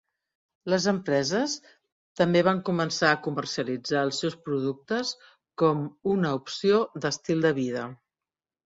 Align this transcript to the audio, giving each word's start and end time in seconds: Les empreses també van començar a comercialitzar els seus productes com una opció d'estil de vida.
Les 0.73 0.85
empreses 0.91 1.53
també 2.21 2.41
van 2.49 2.63
començar 2.71 3.11
a 3.11 3.19
comercialitzar 3.27 4.03
els 4.09 4.25
seus 4.25 4.39
productes 4.49 5.13
com 5.65 5.87
una 6.17 6.35
opció 6.41 6.83
d'estil 7.07 7.49
de 7.49 7.57
vida. 7.65 7.89